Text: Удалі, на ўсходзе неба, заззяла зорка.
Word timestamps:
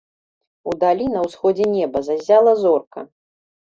Удалі, 0.71 1.05
на 1.17 1.25
ўсходзе 1.27 1.71
неба, 1.77 2.05
заззяла 2.11 2.59
зорка. 2.67 3.11